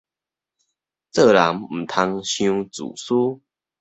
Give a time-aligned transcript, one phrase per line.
[1.11, 3.39] 做人毋通傷自私